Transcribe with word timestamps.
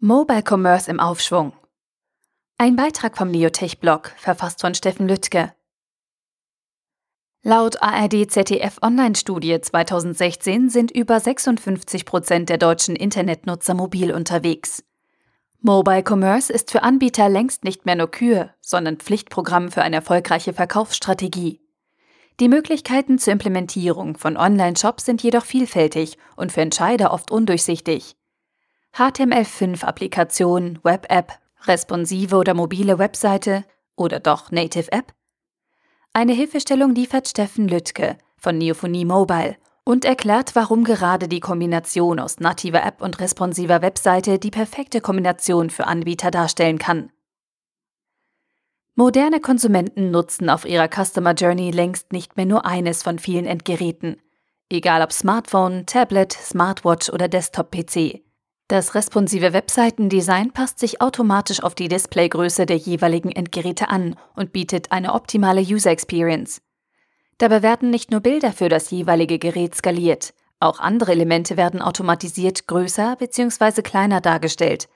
Mobile 0.00 0.44
Commerce 0.48 0.88
im 0.88 1.00
Aufschwung. 1.00 1.52
Ein 2.56 2.76
Beitrag 2.76 3.18
vom 3.18 3.32
Neotech-Blog, 3.32 4.12
verfasst 4.16 4.60
von 4.60 4.72
Steffen 4.76 5.08
Lüttke. 5.08 5.52
Laut 7.42 7.82
ARD-ZDF-Online-Studie 7.82 9.60
2016 9.60 10.68
sind 10.70 10.92
über 10.92 11.18
56 11.18 12.04
Prozent 12.04 12.48
der 12.48 12.58
deutschen 12.58 12.94
Internetnutzer 12.94 13.74
mobil 13.74 14.12
unterwegs. 14.12 14.84
Mobile 15.62 16.04
Commerce 16.08 16.52
ist 16.52 16.70
für 16.70 16.84
Anbieter 16.84 17.28
längst 17.28 17.64
nicht 17.64 17.84
mehr 17.84 17.96
nur 17.96 18.08
Kür, 18.08 18.50
sondern 18.60 18.98
Pflichtprogramm 18.98 19.72
für 19.72 19.82
eine 19.82 19.96
erfolgreiche 19.96 20.52
Verkaufsstrategie. 20.52 21.60
Die 22.38 22.48
Möglichkeiten 22.48 23.18
zur 23.18 23.32
Implementierung 23.32 24.16
von 24.16 24.36
Online-Shops 24.36 25.06
sind 25.06 25.24
jedoch 25.24 25.44
vielfältig 25.44 26.18
und 26.36 26.52
für 26.52 26.60
Entscheider 26.60 27.12
oft 27.12 27.32
undurchsichtig. 27.32 28.14
HTML5-Applikation, 28.98 30.80
Web-App, 30.82 31.38
responsive 31.68 32.34
oder 32.34 32.52
mobile 32.54 32.98
Webseite 32.98 33.64
oder 33.94 34.18
doch 34.18 34.50
Native 34.50 34.90
App? 34.90 35.14
Eine 36.12 36.32
Hilfestellung 36.32 36.96
liefert 36.96 37.28
Steffen 37.28 37.68
Lüttke 37.68 38.18
von 38.38 38.58
Neophonie 38.58 39.04
Mobile 39.04 39.56
und 39.84 40.04
erklärt, 40.04 40.56
warum 40.56 40.82
gerade 40.82 41.28
die 41.28 41.38
Kombination 41.38 42.18
aus 42.18 42.40
nativer 42.40 42.84
App 42.84 43.00
und 43.00 43.20
responsiver 43.20 43.82
Webseite 43.82 44.40
die 44.40 44.50
perfekte 44.50 45.00
Kombination 45.00 45.70
für 45.70 45.86
Anbieter 45.86 46.32
darstellen 46.32 46.78
kann. 46.78 47.12
Moderne 48.96 49.38
Konsumenten 49.38 50.10
nutzen 50.10 50.50
auf 50.50 50.64
ihrer 50.64 50.88
Customer 50.88 51.34
Journey 51.34 51.70
längst 51.70 52.12
nicht 52.12 52.36
mehr 52.36 52.46
nur 52.46 52.66
eines 52.66 53.04
von 53.04 53.20
vielen 53.20 53.46
Endgeräten, 53.46 54.20
egal 54.68 55.02
ob 55.02 55.12
Smartphone, 55.12 55.86
Tablet, 55.86 56.32
Smartwatch 56.32 57.10
oder 57.10 57.28
Desktop-PC. 57.28 58.27
Das 58.68 58.94
responsive 58.94 59.54
Webseitendesign 59.54 60.52
passt 60.52 60.78
sich 60.78 61.00
automatisch 61.00 61.62
auf 61.62 61.74
die 61.74 61.88
Displaygröße 61.88 62.66
der 62.66 62.76
jeweiligen 62.76 63.32
Endgeräte 63.32 63.88
an 63.88 64.14
und 64.36 64.52
bietet 64.52 64.92
eine 64.92 65.14
optimale 65.14 65.62
User 65.62 65.90
Experience. 65.90 66.60
Dabei 67.38 67.62
werden 67.62 67.88
nicht 67.88 68.10
nur 68.10 68.20
Bilder 68.20 68.52
für 68.52 68.68
das 68.68 68.90
jeweilige 68.90 69.38
Gerät 69.38 69.74
skaliert, 69.74 70.34
auch 70.60 70.80
andere 70.80 71.12
Elemente 71.12 71.56
werden 71.56 71.80
automatisiert 71.80 72.66
größer 72.66 73.16
bzw. 73.16 73.82
kleiner 73.82 74.20
dargestellt. 74.20 74.88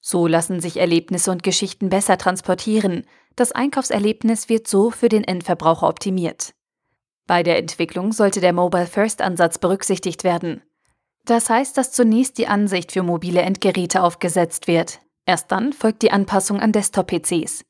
So 0.00 0.26
lassen 0.26 0.60
sich 0.60 0.78
Erlebnisse 0.78 1.30
und 1.30 1.42
Geschichten 1.42 1.88
besser 1.88 2.18
transportieren. 2.18 3.06
Das 3.34 3.52
Einkaufserlebnis 3.52 4.48
wird 4.48 4.66
so 4.66 4.90
für 4.90 5.08
den 5.08 5.24
Endverbraucher 5.24 5.88
optimiert. 5.88 6.54
Bei 7.26 7.42
der 7.42 7.58
Entwicklung 7.58 8.12
sollte 8.12 8.40
der 8.40 8.52
Mobile 8.52 8.86
First 8.86 9.22
Ansatz 9.22 9.58
berücksichtigt 9.58 10.22
werden. 10.22 10.62
Das 11.26 11.50
heißt, 11.50 11.76
dass 11.76 11.90
zunächst 11.90 12.38
die 12.38 12.46
Ansicht 12.46 12.92
für 12.92 13.02
mobile 13.02 13.42
Endgeräte 13.42 14.02
aufgesetzt 14.02 14.68
wird. 14.68 15.00
Erst 15.26 15.50
dann 15.50 15.72
folgt 15.72 16.02
die 16.02 16.12
Anpassung 16.12 16.60
an 16.60 16.70
Desktop-PCs. 16.70 17.64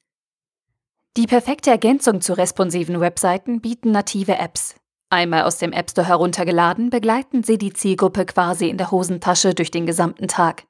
Die 1.16 1.26
perfekte 1.26 1.70
Ergänzung 1.70 2.20
zu 2.20 2.34
responsiven 2.34 3.00
Webseiten 3.00 3.62
bieten 3.62 3.90
native 3.90 4.36
Apps. 4.36 4.74
Einmal 5.08 5.44
aus 5.44 5.56
dem 5.56 5.72
App 5.72 5.90
Store 5.90 6.06
heruntergeladen, 6.06 6.90
begleiten 6.90 7.42
sie 7.42 7.56
die 7.56 7.72
Zielgruppe 7.72 8.26
quasi 8.26 8.68
in 8.68 8.76
der 8.76 8.90
Hosentasche 8.90 9.54
durch 9.54 9.70
den 9.70 9.86
gesamten 9.86 10.28
Tag. 10.28 10.64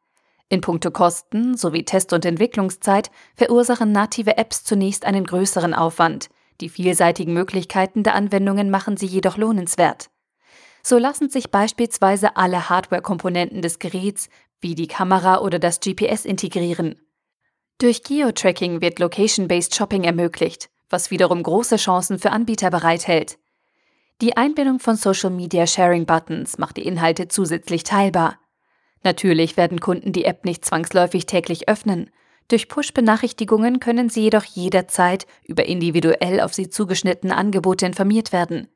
In 0.49 0.61
puncto 0.61 0.93
Kosten 0.93 1.57
sowie 1.57 1.85
Test- 1.85 2.13
und 2.13 2.25
Entwicklungszeit 2.25 3.11
verursachen 3.35 3.91
native 3.91 4.37
Apps 4.37 4.63
zunächst 4.63 5.05
einen 5.05 5.25
größeren 5.25 5.75
Aufwand. 5.75 6.29
Die 6.61 6.69
vielseitigen 6.69 7.33
Möglichkeiten 7.33 8.05
der 8.05 8.15
Anwendungen 8.15 8.71
machen 8.71 8.97
sie 8.97 9.07
jedoch 9.07 9.39
lohnenswert. 9.39 10.09
So 10.89 10.99
lassen 10.99 11.29
sich 11.29 11.51
beispielsweise 11.51 12.37
alle 12.37 12.69
Hardware-Komponenten 12.71 13.61
des 13.61 13.81
Geräts, 13.81 14.29
wie 14.61 14.77
die 14.77 14.87
Kamera 14.87 15.41
oder 15.41 15.59
das 15.59 15.81
GPS, 15.81 16.25
integrieren. 16.25 16.95
Durch 17.79 18.05
Geotracking 18.05 18.81
wird 18.81 19.01
Location-Based 19.01 19.75
Shopping 19.75 20.05
ermöglicht, 20.05 20.71
was 20.89 21.11
wiederum 21.11 21.43
große 21.43 21.75
Chancen 21.75 22.21
für 22.21 22.31
Anbieter 22.31 22.71
bereithält. 22.71 23.37
Die 24.21 24.37
Einbindung 24.37 24.79
von 24.79 24.95
Social 24.95 25.31
Media 25.31 25.67
Sharing 25.67 26.07
Buttons 26.07 26.57
macht 26.57 26.77
die 26.77 26.87
Inhalte 26.87 27.27
zusätzlich 27.27 27.83
teilbar. 27.83 28.39
Natürlich 29.03 29.57
werden 29.57 29.81
Kunden 29.81 30.13
die 30.13 30.25
App 30.25 30.45
nicht 30.45 30.65
zwangsläufig 30.65 31.27
täglich 31.27 31.69
öffnen. 31.69 32.11
Durch 32.47 32.69
Push-Benachrichtigungen 32.69 33.81
können 33.81 34.09
sie 34.09 34.23
jedoch 34.23 34.45
jederzeit 34.45 35.27
über 35.43 35.67
individuell 35.67 36.41
auf 36.41 36.55
sie 36.55 36.71
zugeschnittene 36.71 37.37
Angebote 37.37 37.87
informiert 37.87 38.33
werden. 38.33 38.69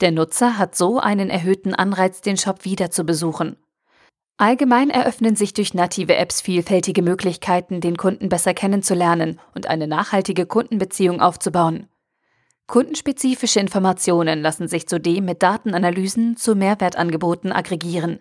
Der 0.00 0.12
Nutzer 0.12 0.58
hat 0.58 0.76
so 0.76 1.00
einen 1.00 1.28
erhöhten 1.28 1.74
Anreiz, 1.74 2.20
den 2.20 2.36
Shop 2.36 2.64
wieder 2.64 2.90
zu 2.90 3.04
besuchen. 3.04 3.56
Allgemein 4.36 4.90
eröffnen 4.90 5.34
sich 5.34 5.52
durch 5.52 5.74
native 5.74 6.14
Apps 6.14 6.40
vielfältige 6.40 7.02
Möglichkeiten, 7.02 7.80
den 7.80 7.96
Kunden 7.96 8.28
besser 8.28 8.54
kennenzulernen 8.54 9.40
und 9.54 9.66
eine 9.66 9.88
nachhaltige 9.88 10.46
Kundenbeziehung 10.46 11.20
aufzubauen. 11.20 11.88
Kundenspezifische 12.68 13.58
Informationen 13.58 14.40
lassen 14.40 14.68
sich 14.68 14.86
zudem 14.86 15.24
mit 15.24 15.42
Datenanalysen 15.42 16.36
zu 16.36 16.54
Mehrwertangeboten 16.54 17.50
aggregieren. 17.50 18.20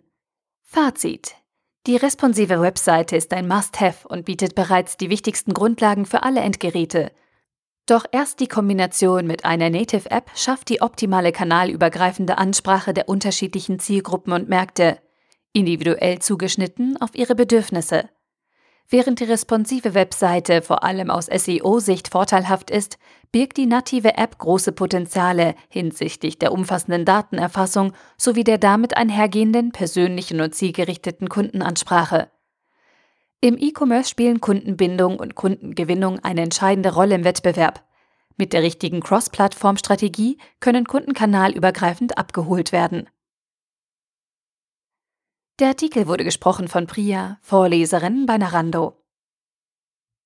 Fazit. 0.63 1.35
Die 1.85 1.97
responsive 1.97 2.59
Webseite 2.61 3.15
ist 3.15 3.31
ein 3.33 3.47
Must-Have 3.47 4.07
und 4.07 4.25
bietet 4.25 4.55
bereits 4.55 4.97
die 4.97 5.09
wichtigsten 5.11 5.53
Grundlagen 5.53 6.05
für 6.05 6.23
alle 6.23 6.39
Endgeräte, 6.39 7.11
doch 7.87 8.05
erst 8.11 8.39
die 8.39 8.47
Kombination 8.47 9.25
mit 9.25 9.45
einer 9.45 9.69
Native 9.69 10.11
App 10.11 10.29
schafft 10.35 10.69
die 10.69 10.81
optimale 10.81 11.31
kanalübergreifende 11.31 12.37
Ansprache 12.37 12.93
der 12.93 13.09
unterschiedlichen 13.09 13.79
Zielgruppen 13.79 14.33
und 14.33 14.49
Märkte, 14.49 14.99
individuell 15.53 16.19
zugeschnitten 16.19 16.97
auf 17.01 17.15
ihre 17.15 17.33
Bedürfnisse. 17.33 18.09
Während 18.89 19.19
die 19.19 19.25
responsive 19.25 19.93
Webseite 19.93 20.61
vor 20.61 20.83
allem 20.83 21.09
aus 21.09 21.25
SEO-Sicht 21.25 22.07
vorteilhaft 22.07 22.71
ist, 22.71 22.97
birgt 23.33 23.57
die 23.57 23.65
native 23.65 24.17
App 24.17 24.37
große 24.37 24.71
Potenziale 24.71 25.55
hinsichtlich 25.67 26.39
der 26.39 26.53
umfassenden 26.53 27.03
Datenerfassung 27.03 27.93
sowie 28.17 28.45
der 28.45 28.57
damit 28.57 28.95
einhergehenden 28.95 29.73
persönlichen 29.73 30.39
und 30.39 30.55
zielgerichteten 30.55 31.27
Kundenansprache. 31.27 32.29
Im 33.39 33.55
E-Commerce 33.57 34.09
spielen 34.09 34.41
Kundenbindung 34.41 35.19
und 35.19 35.35
Kundengewinnung 35.35 36.19
eine 36.19 36.41
entscheidende 36.41 36.93
Rolle 36.93 37.15
im 37.15 37.23
Wettbewerb. 37.23 37.87
Mit 38.35 38.51
der 38.53 38.63
richtigen 38.63 39.01
Cross-Plattform-Strategie 39.01 40.39
können 40.59 40.85
Kunden 40.85 41.13
kanalübergreifend 41.13 42.17
abgeholt 42.17 42.71
werden. 42.71 43.09
Der 45.59 45.69
Artikel 45.69 46.07
wurde 46.07 46.23
gesprochen 46.23 46.67
von 46.67 46.87
Priya, 46.87 47.39
Vorleserin 47.41 48.25
bei 48.25 48.37
Narando. 48.37 49.03